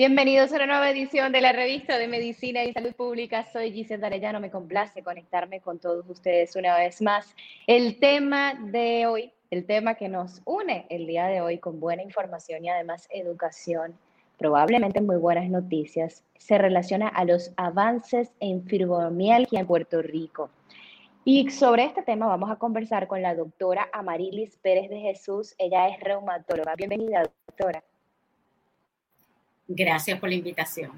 [0.00, 3.44] Bienvenidos a una nueva edición de la revista de Medicina y Salud Pública.
[3.44, 4.40] Soy Giselle Arellano.
[4.40, 7.36] Me complace conectarme con todos ustedes una vez más.
[7.66, 12.02] El tema de hoy, el tema que nos une el día de hoy con buena
[12.02, 13.92] información y además educación,
[14.38, 20.48] probablemente muy buenas noticias, se relaciona a los avances en fibromialgia en Puerto Rico.
[21.26, 25.54] Y sobre este tema vamos a conversar con la doctora Amarilis Pérez de Jesús.
[25.58, 26.74] Ella es reumatóloga.
[26.74, 27.84] Bienvenida, doctora.
[29.72, 30.90] Gracias por la invitación.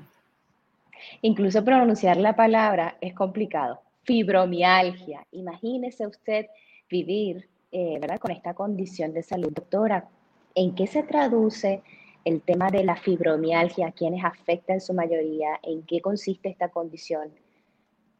[1.20, 3.83] Incluso pronunciar la palabra es complicado.
[4.05, 5.27] Fibromialgia.
[5.33, 6.47] Imagínese usted
[6.88, 8.19] vivir eh, ¿verdad?
[8.19, 9.52] con esta condición de salud.
[9.52, 10.08] Doctora,
[10.55, 11.82] ¿en qué se traduce
[12.24, 13.88] el tema de la fibromialgia?
[13.88, 15.60] ¿A quiénes afecta en su mayoría?
[15.62, 17.30] ¿En qué consiste esta condición?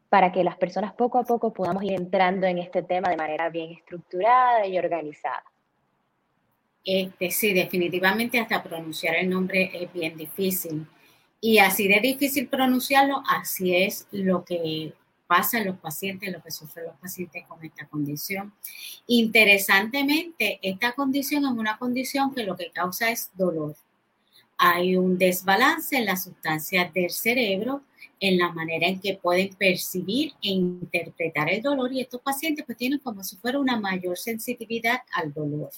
[0.09, 3.49] Para que las personas poco a poco podamos ir entrando en este tema de manera
[3.49, 5.43] bien estructurada y organizada.
[6.85, 10.85] Este, sí, definitivamente hasta pronunciar el nombre es bien difícil.
[11.39, 14.93] Y así de difícil pronunciarlo, así es lo que
[15.27, 18.53] pasa en los pacientes, lo que sufren los pacientes con esta condición.
[19.07, 23.75] Interesantemente, esta condición es una condición que lo que causa es dolor.
[24.57, 27.81] Hay un desbalance en las sustancias del cerebro,
[28.19, 32.77] en la manera en que pueden percibir e interpretar el dolor y estos pacientes pues
[32.77, 35.71] tienen como si fuera una mayor sensibilidad al dolor.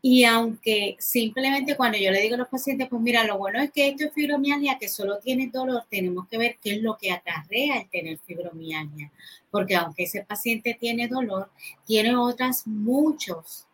[0.00, 3.72] Y aunque simplemente cuando yo le digo a los pacientes, pues mira, lo bueno es
[3.72, 7.10] que esto es fibromialgia, que solo tiene dolor, tenemos que ver qué es lo que
[7.10, 9.10] acarrea el tener fibromialgia.
[9.50, 11.50] Porque aunque ese paciente tiene dolor,
[11.84, 13.66] tiene otras muchos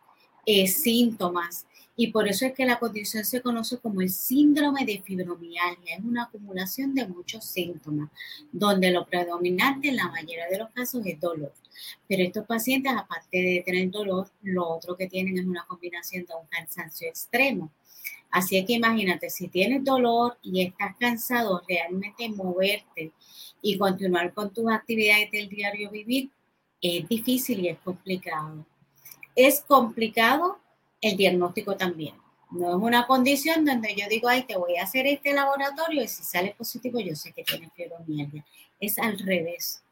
[0.47, 5.01] eh, síntomas y por eso es que la condición se conoce como el síndrome de
[5.01, 5.97] fibromialgia.
[5.97, 8.11] Es una acumulación de muchos síntomas,
[8.51, 11.53] donde lo predominante en la mayoría de los casos es dolor.
[12.09, 16.35] Pero estos pacientes, aparte de tener dolor, lo otro que tienen es una combinación de
[16.35, 17.71] un cansancio extremo.
[18.31, 23.13] Así es que imagínate, si tienes dolor y estás cansado, realmente moverte
[23.63, 26.31] y continuar con tus actividades del diario vivir
[26.81, 28.67] es difícil y es complicado.
[29.37, 30.59] Es complicado
[31.05, 32.15] el diagnóstico también.
[32.51, 36.09] No es una condición donde yo digo, ay, te voy a hacer este laboratorio y
[36.09, 38.45] si sale positivo yo sé que tiene fibromialgia.
[38.81, 39.84] Es al revés.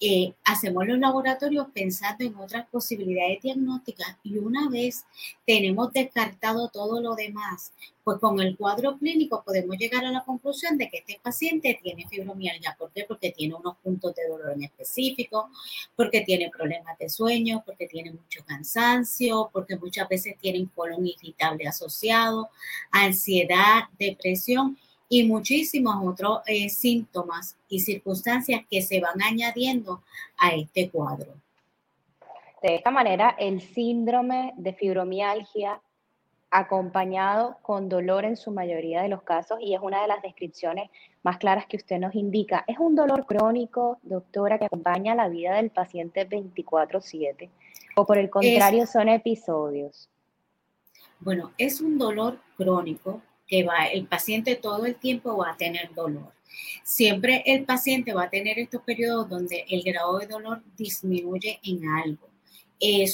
[0.00, 5.04] Eh, hacemos los laboratorios pensando en otras posibilidades diagnósticas y una vez
[5.44, 7.72] tenemos descartado todo lo demás,
[8.04, 12.06] pues con el cuadro clínico podemos llegar a la conclusión de que este paciente tiene
[12.06, 12.76] fibromialgia.
[12.78, 13.06] ¿Por qué?
[13.08, 15.50] Porque tiene unos puntos de dolor en específico,
[15.96, 21.66] porque tiene problemas de sueño, porque tiene mucho cansancio, porque muchas veces tienen colon irritable
[21.66, 22.50] asociado,
[22.92, 24.78] ansiedad, depresión
[25.08, 30.02] y muchísimos otros eh, síntomas y circunstancias que se van añadiendo
[30.38, 31.32] a este cuadro.
[32.62, 35.80] De esta manera, el síndrome de fibromialgia
[36.50, 40.90] acompañado con dolor en su mayoría de los casos y es una de las descripciones
[41.22, 42.64] más claras que usted nos indica.
[42.66, 47.50] Es un dolor crónico, doctora, que acompaña la vida del paciente 24/7
[47.96, 50.08] o por el contrario son episodios.
[51.20, 55.92] Bueno, es un dolor crónico que va, el paciente todo el tiempo va a tener
[55.94, 56.32] dolor.
[56.84, 61.88] Siempre el paciente va a tener estos periodos donde el grado de dolor disminuye en
[61.88, 62.28] algo.
[62.80, 63.06] Eh,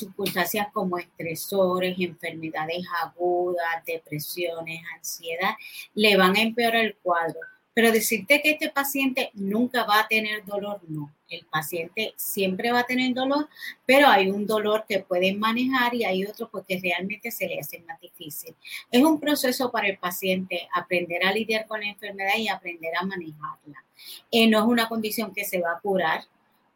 [0.72, 5.54] como estresores, enfermedades agudas, depresiones, ansiedad,
[5.94, 7.40] le van a empeorar el cuadro.
[7.72, 11.12] Pero decirte que este paciente nunca va a tener dolor, no.
[11.34, 13.48] El paciente siempre va a tener dolor,
[13.86, 17.58] pero hay un dolor que pueden manejar y hay otro porque pues, realmente se le
[17.58, 18.54] hace más difícil.
[18.90, 23.04] Es un proceso para el paciente aprender a lidiar con la enfermedad y aprender a
[23.04, 23.84] manejarla.
[24.30, 26.24] Eh, no es una condición que se va a curar,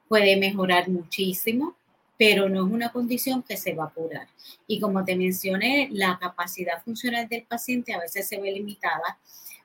[0.09, 1.75] puede mejorar muchísimo,
[2.19, 4.27] pero no es una condición que se va a curar.
[4.67, 9.19] Y como te mencioné, la capacidad funcional del paciente a veces se ve limitada,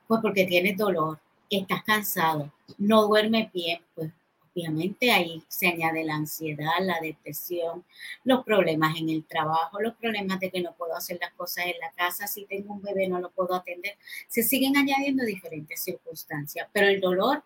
[0.06, 1.18] pues porque tiene dolor,
[1.50, 4.12] estás cansado, no duermes bien, pues
[4.54, 7.84] obviamente ahí se añade la ansiedad, la depresión,
[8.22, 11.78] los problemas en el trabajo, los problemas de que no puedo hacer las cosas en
[11.80, 13.96] la casa, si tengo un bebé no lo puedo atender,
[14.28, 17.42] se siguen añadiendo diferentes circunstancias, pero el dolor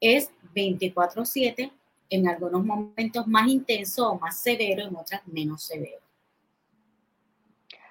[0.00, 1.72] es 24/7,
[2.10, 6.02] en algunos momentos más intenso o más severo, en otras menos severo.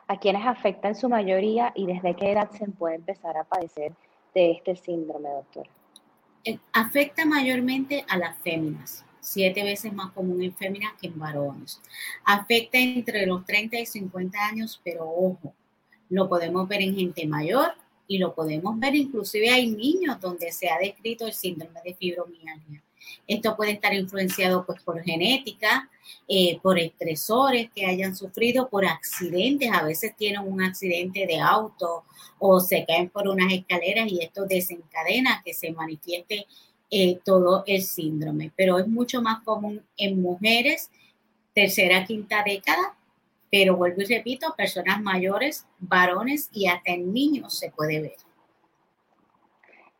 [0.06, 3.94] ¿A quienes afecta en su mayoría y desde qué edad se puede empezar a padecer
[4.36, 5.70] de este síndrome, doctora?
[6.44, 11.82] Eh, afecta mayormente a las féminas, siete veces más común en féminas que en varones.
[12.26, 15.54] Afecta entre los 30 y 50 años, pero ojo,
[16.10, 17.74] lo podemos ver en gente mayor
[18.08, 22.84] y lo podemos ver inclusive hay niños donde se ha descrito el síndrome de fibromialgia.
[23.28, 25.90] Esto puede estar influenciado pues, por genética,
[26.28, 29.72] eh, por estresores que hayan sufrido, por accidentes.
[29.72, 32.04] A veces tienen un accidente de auto
[32.40, 36.48] o se caen por unas escaleras y esto desencadena que se manifieste
[36.90, 38.52] eh, todo el síndrome.
[38.56, 40.90] Pero es mucho más común en mujeres,
[41.54, 42.98] tercera, quinta década,
[43.52, 48.31] pero vuelvo y repito, personas mayores, varones y hasta en niños se puede ver.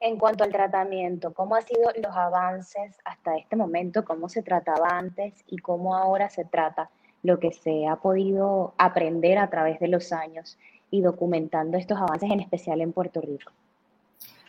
[0.04, 4.04] En cuanto al tratamiento, ¿cómo han sido los avances hasta este momento?
[4.04, 6.90] ¿Cómo se trataba antes y cómo ahora se trata
[7.22, 10.58] lo que se ha podido aprender a través de los años
[10.90, 13.52] y documentando estos avances, en especial en Puerto Rico?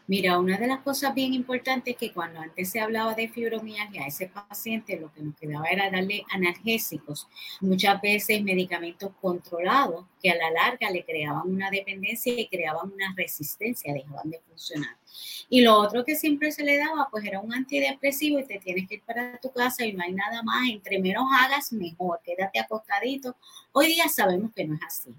[0.09, 4.03] Mira, una de las cosas bien importantes es que cuando antes se hablaba de fibromialgia,
[4.03, 7.29] a ese paciente lo que nos quedaba era darle analgésicos,
[7.61, 13.15] muchas veces medicamentos controlados que a la larga le creaban una dependencia y creaban una
[13.17, 14.97] resistencia, dejaban de funcionar.
[15.49, 18.89] Y lo otro que siempre se le daba, pues era un antidepresivo y te tienes
[18.89, 22.59] que ir para tu casa y no hay nada más, entre menos hagas, mejor, quédate
[22.59, 23.37] acostadito.
[23.73, 25.15] Hoy día sabemos que no es así.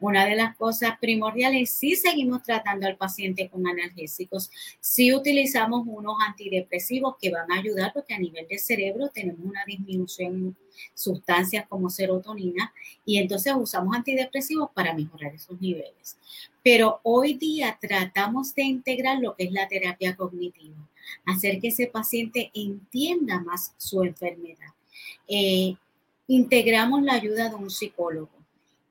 [0.00, 4.50] Una de las cosas primordiales, si seguimos tratando al paciente con analgésicos,
[4.80, 9.64] si utilizamos unos antidepresivos que van a ayudar porque a nivel de cerebro tenemos una
[9.66, 10.56] disminución en
[10.94, 12.72] sustancias como serotonina
[13.04, 16.16] y entonces usamos antidepresivos para mejorar esos niveles.
[16.62, 20.76] Pero hoy día tratamos de integrar lo que es la terapia cognitiva,
[21.26, 24.72] hacer que ese paciente entienda más su enfermedad.
[25.28, 25.76] Eh,
[26.26, 28.43] integramos la ayuda de un psicólogo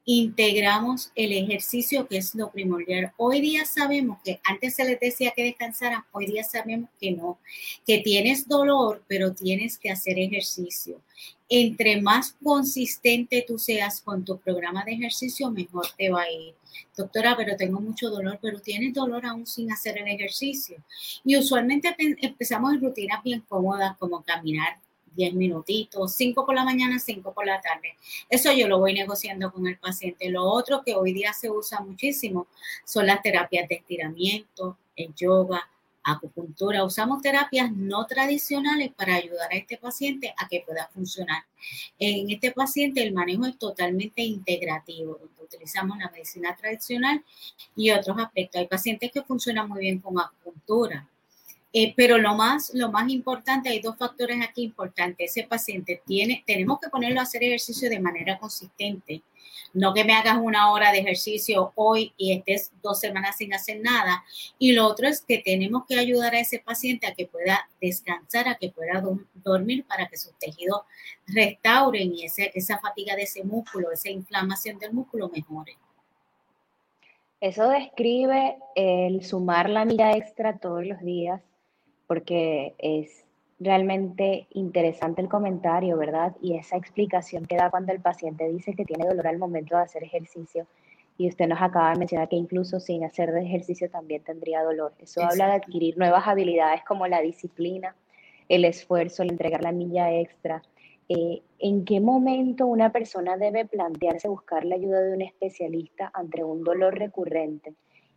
[0.05, 3.13] integramos el ejercicio, que es lo primordial.
[3.17, 7.39] Hoy día sabemos que antes se les decía que descansaran, hoy día sabemos que no,
[7.85, 11.01] que tienes dolor, pero tienes que hacer ejercicio.
[11.47, 16.55] Entre más consistente tú seas con tu programa de ejercicio, mejor te va a ir.
[16.97, 20.77] Doctora, pero tengo mucho dolor, pero tienes dolor aún sin hacer el ejercicio.
[21.23, 24.79] Y usualmente empezamos en rutinas bien cómodas como caminar
[25.15, 27.95] 10 minutitos, 5 por la mañana, 5 por la tarde.
[28.29, 30.29] Eso yo lo voy negociando con el paciente.
[30.29, 32.47] Lo otro que hoy día se usa muchísimo
[32.85, 35.67] son las terapias de estiramiento, el yoga,
[36.03, 36.83] acupuntura.
[36.83, 41.43] Usamos terapias no tradicionales para ayudar a este paciente a que pueda funcionar.
[41.97, 47.23] En este paciente el manejo es totalmente integrativo, utilizamos la medicina tradicional
[47.75, 48.59] y otros aspectos.
[48.59, 51.07] Hay pacientes que funcionan muy bien con acupuntura,
[51.75, 55.31] eh, pero lo más, lo más importante, hay dos factores aquí importantes.
[55.31, 59.23] Ese paciente tiene, tenemos que ponerlo a hacer ejercicio de manera consistente.
[59.73, 63.79] No que me hagas una hora de ejercicio hoy y estés dos semanas sin hacer
[63.81, 64.23] nada.
[64.59, 68.47] Y lo otro es que tenemos que ayudar a ese paciente a que pueda descansar,
[68.47, 69.03] a que pueda
[69.33, 70.81] dormir para que sus tejidos
[71.25, 75.75] restauren y ese, esa fatiga de ese músculo, esa inflamación del músculo mejore.
[77.41, 81.41] Eso describe el sumar la milla extra todos los días
[82.07, 83.25] porque es
[83.59, 86.35] realmente interesante el comentario, ¿verdad?
[86.41, 89.83] Y esa explicación que da cuando el paciente dice que tiene dolor al momento de
[89.83, 90.67] hacer ejercicio.
[91.17, 94.93] Y usted nos acaba de mencionar que incluso sin hacer ejercicio también tendría dolor.
[94.99, 97.95] Eso habla de adquirir nuevas habilidades como la disciplina,
[98.49, 100.63] el esfuerzo, el entregar la milla extra.
[101.09, 106.43] Eh, ¿En qué momento una persona debe plantearse buscar la ayuda de un especialista ante
[106.43, 107.73] un dolor recurrente?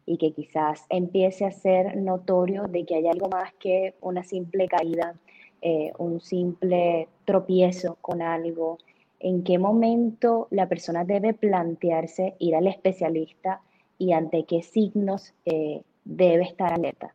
[0.07, 4.69] Y que quizás empiece a ser notorio de que hay algo más que una simple
[4.69, 5.17] caída,
[5.61, 8.79] eh, un simple tropiezo con algo,
[9.19, 13.61] en qué momento la persona debe plantearse ir al especialista
[13.99, 17.15] y ante qué signos eh, debe estar alerta.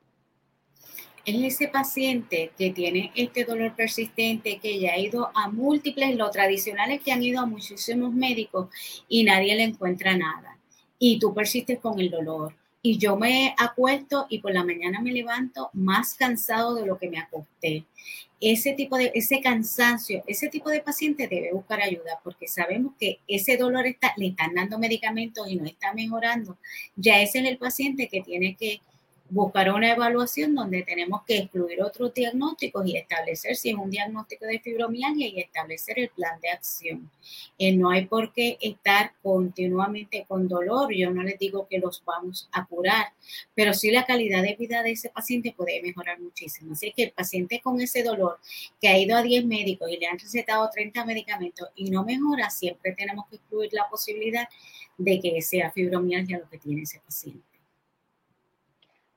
[1.24, 6.32] Es ese paciente que tiene este dolor persistente, que ya ha ido a múltiples, lo
[6.32, 8.70] tradicional es que han ido a muchísimos médicos
[9.08, 10.58] y nadie le encuentra nada.
[10.98, 15.12] Y tú persistes con el dolor, y yo me acuesto y por la mañana me
[15.12, 17.86] levanto más cansado de lo que me acosté.
[18.40, 23.20] Ese tipo de, ese cansancio, ese tipo de paciente debe buscar ayuda porque sabemos que
[23.28, 26.58] ese dolor está, le están dando medicamentos y no está mejorando.
[26.96, 28.82] Ya ese es el paciente que tiene que
[29.32, 34.46] buscar una evaluación donde tenemos que excluir otros diagnósticos y establecer si es un diagnóstico
[34.46, 37.10] de fibromialgia y establecer el plan de acción.
[37.58, 40.94] Eh, no hay por qué estar continuamente con dolor.
[40.94, 43.14] Yo no les digo que los vamos a curar,
[43.56, 46.74] pero sí la calidad de vida de ese paciente puede mejorar muchísimo.
[46.74, 48.38] Así que el paciente con ese dolor
[48.82, 52.50] que ha ido a 10 médicos y le han recetado 30 medicamentos y no mejora,
[52.50, 54.50] siempre tenemos que excluir la posibilidad
[54.98, 57.51] de que sea fibromialgia lo que tiene ese paciente.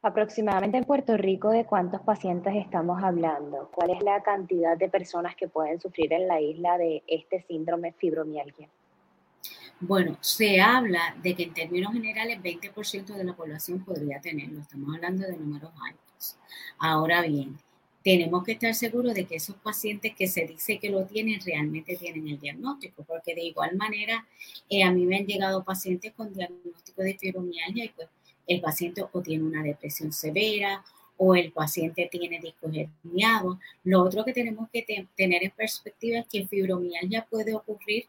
[0.04, 3.70] Aproximadamente en Puerto Rico, ¿de cuántos pacientes estamos hablando?
[3.74, 7.94] ¿Cuál es la cantidad de personas que pueden sufrir en la isla de este síndrome
[7.94, 8.68] fibromialgia?
[9.80, 14.60] Bueno, se habla de que en términos generales 20% de la población podría tenerlo.
[14.60, 16.36] Estamos hablando de números altos.
[16.78, 17.56] Ahora bien,
[18.02, 21.96] tenemos que estar seguros de que esos pacientes que se dice que lo tienen realmente
[21.96, 24.26] tienen el diagnóstico, porque de igual manera
[24.68, 28.08] eh, a mí me han llegado pacientes con diagnóstico de fibromialgia y pues
[28.46, 30.84] el paciente o tiene una depresión severa
[31.16, 33.58] o el paciente tiene discos herniados.
[33.84, 38.06] Lo otro que tenemos que tener en perspectiva es que fibromialgia puede ocurrir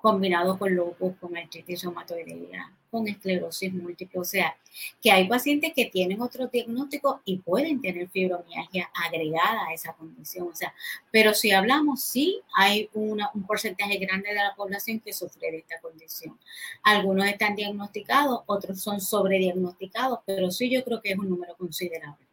[0.00, 4.20] combinado con lupus, con artritis reumatoidea, con esclerosis múltiple.
[4.20, 4.56] O sea,
[5.00, 10.48] que hay pacientes que tienen otro diagnóstico y pueden tener fibromialgia agregada a esa condición.
[10.48, 10.74] O sea,
[11.10, 15.80] pero si hablamos, sí hay un porcentaje grande de la población que sufre de esta
[15.80, 16.38] condición.
[16.82, 22.26] Algunos están diagnosticados, otros son sobrediagnosticados, pero sí yo creo que es un número considerable.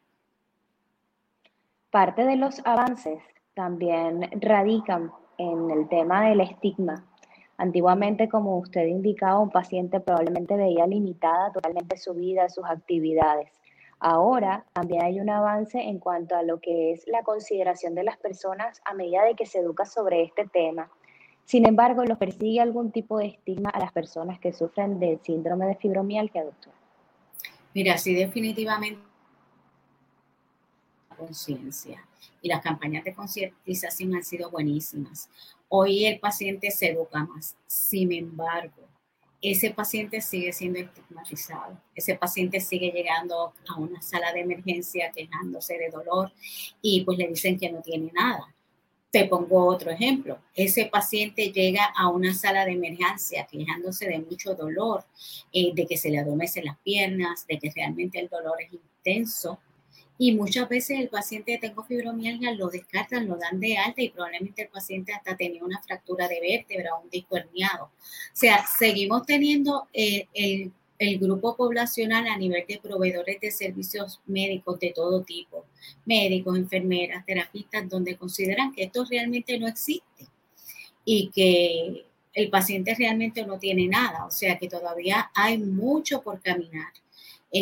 [1.91, 3.19] Parte de los avances
[3.53, 7.05] también radican en el tema del estigma
[7.57, 13.49] Antiguamente, como usted indicaba, un paciente probablemente veía limitada totalmente su vida, sus actividades.
[13.99, 18.17] Ahora también hay un avance en cuanto a lo que es la consideración de las
[18.17, 20.91] personas a medida de que se educa sobre este tema.
[21.45, 25.65] Sin embargo, ¿los persigue algún tipo de estigma a las personas que sufren del síndrome
[25.65, 26.73] de fibromialgia, doctor?
[27.73, 29.06] Mira, sí, definitivamente
[31.17, 32.07] conciencia
[32.41, 35.29] y las campañas de concientización han sido buenísimas.
[35.69, 37.55] Hoy el paciente se educa más.
[37.65, 38.87] Sin embargo,
[39.41, 41.79] ese paciente sigue siendo estigmatizado.
[41.93, 46.31] Ese paciente sigue llegando a una sala de emergencia quejándose de dolor
[46.81, 48.53] y pues le dicen que no tiene nada.
[49.11, 50.39] Te pongo otro ejemplo.
[50.53, 55.05] Ese paciente llega a una sala de emergencia quejándose de mucho dolor,
[55.53, 59.59] eh, de que se le adormecen las piernas, de que realmente el dolor es intenso
[60.17, 64.63] y muchas veces el paciente tengo fibromialgia lo descartan, lo dan de alta y probablemente
[64.63, 67.85] el paciente hasta tenía una fractura de vértebra o un disco herniado.
[67.85, 67.91] O
[68.33, 74.79] sea, seguimos teniendo eh, el, el grupo poblacional a nivel de proveedores de servicios médicos
[74.79, 75.65] de todo tipo,
[76.05, 80.27] médicos, enfermeras, terapistas, donde consideran que esto realmente no existe
[81.05, 86.41] y que el paciente realmente no tiene nada, o sea que todavía hay mucho por
[86.41, 86.91] caminar.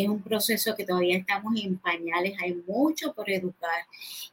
[0.02, 3.86] Es un proceso que todavía estamos en pañales, hay mucho por educar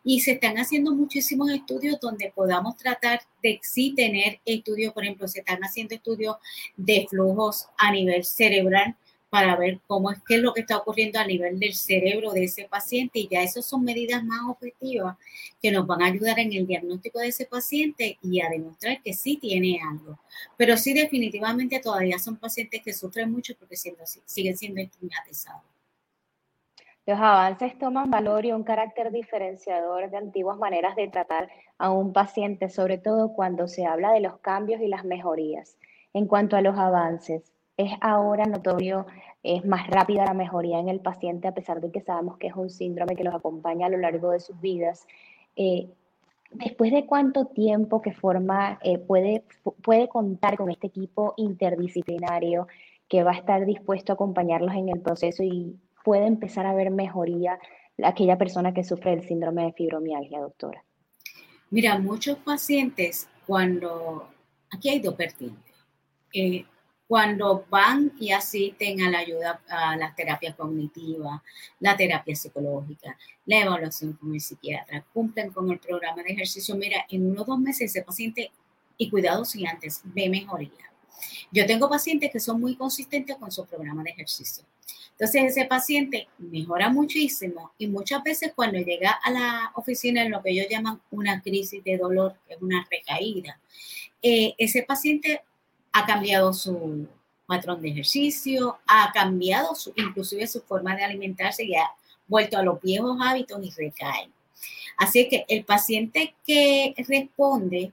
[0.03, 5.27] y se están haciendo muchísimos estudios donde podamos tratar de sí tener estudios, por ejemplo,
[5.27, 6.35] se están haciendo estudios
[6.75, 8.95] de flujos a nivel cerebral
[9.33, 12.43] para ver cómo es qué es lo que está ocurriendo a nivel del cerebro de
[12.43, 15.17] ese paciente y ya esas son medidas más objetivas
[15.59, 19.11] que nos van a ayudar en el diagnóstico de ese paciente y a demostrar que
[19.13, 20.19] sí tiene algo.
[20.55, 25.63] Pero sí definitivamente todavía son pacientes que sufren mucho porque siendo, siguen siendo estigmatizados.
[27.07, 31.49] Los avances toman valor y un carácter diferenciador de antiguas maneras de tratar
[31.79, 35.75] a un paciente, sobre todo cuando se habla de los cambios y las mejorías.
[36.13, 39.05] En cuanto a los avances, es ahora notorio,
[39.41, 42.55] es más rápida la mejoría en el paciente, a pesar de que sabemos que es
[42.55, 45.05] un síndrome que los acompaña a lo largo de sus vidas.
[45.55, 45.89] Eh,
[46.51, 49.43] ¿Después de cuánto tiempo que forma eh, puede,
[49.81, 52.67] puede contar con este equipo interdisciplinario
[53.09, 56.91] que va a estar dispuesto a acompañarlos en el proceso y puede empezar a ver
[56.91, 57.59] mejoría
[58.03, 60.83] aquella persona que sufre el síndrome de fibromialgia, doctora?
[61.71, 64.27] Mira, muchos pacientes cuando,
[64.71, 65.73] aquí hay dos vertientes.
[66.33, 66.65] Eh,
[67.07, 71.41] cuando van y asisten a la ayuda a las terapias cognitivas,
[71.79, 77.05] la terapia psicológica, la evaluación con el psiquiatra, cumplen con el programa de ejercicio, mira,
[77.09, 78.51] en uno o dos meses ese paciente,
[78.97, 80.91] y cuidado si antes, ve mejoría.
[81.51, 84.63] Yo tengo pacientes que son muy consistentes con su programa de ejercicio.
[85.11, 90.41] Entonces ese paciente mejora muchísimo y muchas veces cuando llega a la oficina en lo
[90.41, 93.59] que ellos llaman una crisis de dolor, que es una recaída,
[94.21, 95.41] eh, ese paciente
[95.93, 97.07] ha cambiado su
[97.45, 101.89] patrón de ejercicio, ha cambiado su, inclusive su forma de alimentarse y ha
[102.27, 104.29] vuelto a los viejos hábitos y recae.
[104.97, 107.91] Así que el paciente que responde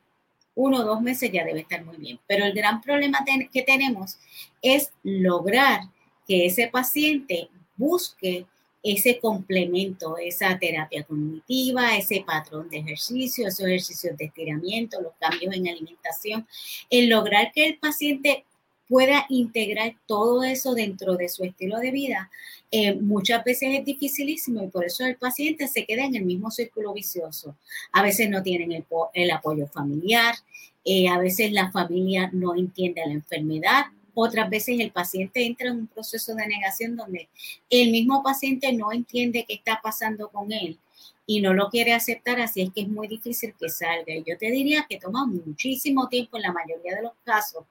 [0.54, 2.19] uno o dos meses ya debe estar muy bien.
[2.26, 3.19] Pero el gran problema
[3.52, 4.19] que tenemos
[4.61, 5.83] es lograr
[6.26, 8.47] que ese paciente busque
[8.83, 15.55] ese complemento, esa terapia cognitiva, ese patrón de ejercicio, esos ejercicios de estiramiento, los cambios
[15.55, 16.47] en alimentación,
[16.89, 18.45] el lograr que el paciente
[18.89, 22.31] pueda integrar todo eso dentro de su estilo de vida,
[22.73, 26.51] eh, muchas veces es dificilísimo y por eso el paciente se queda en el mismo
[26.51, 27.57] círculo vicioso.
[27.93, 28.73] A veces no tienen
[29.15, 30.35] el, apoyo familiar,
[30.85, 35.79] eh, a veces la familia no entiende la enfermedad, Otras veces el paciente entra en
[35.79, 37.29] un proceso de negación donde
[37.69, 40.79] el mismo paciente no entiende qué está pasando con él
[41.26, 44.12] y no lo quiere aceptar, así es que es muy difícil que salga.
[44.26, 47.67] Yo te diría que toma muchísimo tiempo en la mayoría de los casos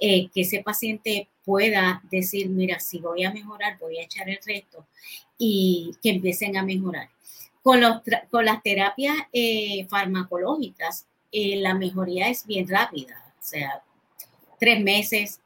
[0.00, 4.40] eh, que ese paciente pueda decir, mira, si voy a mejorar, voy a echar el
[4.44, 4.84] resto
[5.38, 7.08] y que empiecen a mejorar.
[7.62, 13.84] Con, los, con las terapias eh, farmacológicas, eh, la mejoría es bien rápida, o sea,
[14.58, 15.40] tres meses,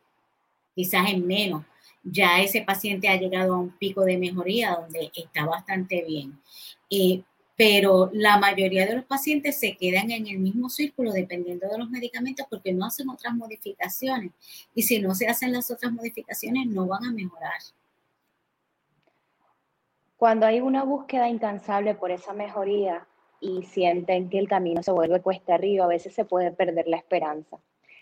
[0.79, 1.65] quizás en menos,
[2.05, 6.41] ya ese paciente ha llegado a un pico de mejoría donde está bastante bien.
[6.89, 7.23] Eh,
[7.57, 11.91] pero la mayoría de los pacientes se quedan en el mismo círculo dependiendo de los
[11.91, 14.31] medicamentos porque no hacen otras modificaciones.
[14.73, 17.61] Y si no se hacen las otras modificaciones, no van a mejorar.
[20.17, 23.05] Cuando hay una búsqueda incansable por esa mejoría
[23.41, 26.99] y sienten que el camino se vuelve cuesta arriba, a veces se puede perder la
[26.99, 27.59] esperanza.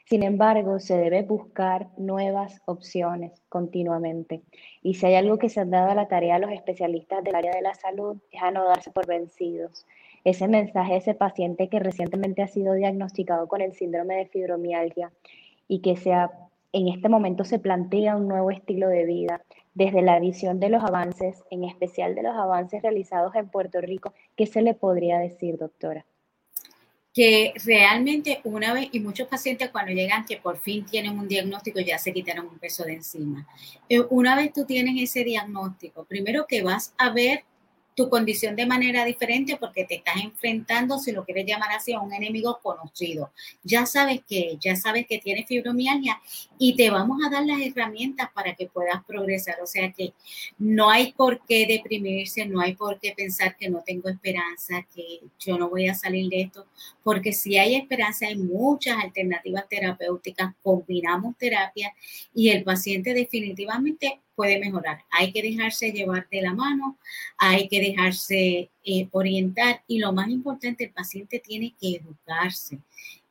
[0.08, 4.40] Sin embargo, se debe buscar nuevas opciones continuamente.
[4.80, 7.34] Y si hay algo que se han dado a la tarea a los especialistas del
[7.34, 9.84] área de la salud, es a no darse por vencidos.
[10.22, 15.10] Ese mensaje a ese paciente que recientemente ha sido diagnosticado con el síndrome de fibromialgia
[15.66, 16.30] y que sea,
[16.72, 19.42] en este momento se plantea un nuevo estilo de vida
[19.74, 24.14] desde la visión de los avances, en especial de los avances realizados en Puerto Rico,
[24.36, 26.06] ¿qué se le podría decir, doctora?
[27.16, 31.80] Que realmente una vez, y muchos pacientes cuando llegan que por fin tienen un diagnóstico
[31.80, 33.48] ya se quitaron un peso de encima.
[33.88, 37.44] Eh, una vez tú tienes ese diagnóstico, primero que vas a ver
[37.96, 42.00] tu condición de manera diferente porque te estás enfrentando, si lo quieres llamar así, a
[42.00, 43.32] un enemigo conocido.
[43.64, 46.20] Ya sabes que, ya sabes que tienes fibromialgia
[46.58, 49.56] y te vamos a dar las herramientas para que puedas progresar.
[49.62, 50.12] O sea que
[50.58, 55.20] no hay por qué deprimirse, no hay por qué pensar que no tengo esperanza, que
[55.38, 56.66] yo no voy a salir de esto,
[57.02, 61.94] porque si hay esperanza, hay muchas alternativas terapéuticas, combinamos terapia
[62.34, 65.02] y el paciente definitivamente puede mejorar.
[65.10, 66.96] Hay que dejarse llevar de la mano,
[67.38, 72.78] hay que dejarse eh, orientar y lo más importante, el paciente tiene que educarse,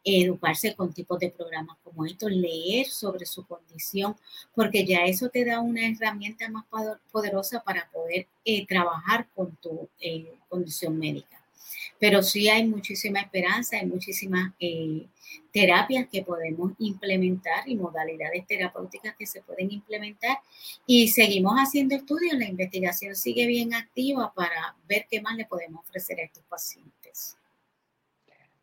[0.04, 4.16] educarse con tipos de programas como estos, leer sobre su condición,
[4.54, 6.66] porque ya eso te da una herramienta más
[7.12, 11.45] poderosa para poder eh, trabajar con tu eh, condición médica.
[12.00, 15.08] Pero sí hay muchísima esperanza, hay muchísimas eh,
[15.52, 20.38] terapias que podemos implementar y modalidades terapéuticas que se pueden implementar.
[20.86, 25.82] Y seguimos haciendo estudios, la investigación sigue bien activa para ver qué más le podemos
[25.86, 27.38] ofrecer a estos pacientes.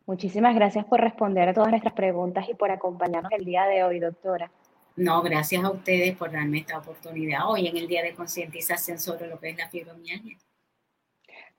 [0.05, 3.99] Muchísimas gracias por responder a todas nuestras preguntas y por acompañarnos el día de hoy,
[3.99, 4.51] doctora.
[4.95, 9.27] No, gracias a ustedes por darme esta oportunidad hoy en el Día de Concientización sobre
[9.27, 10.37] lo que es la fibromialgia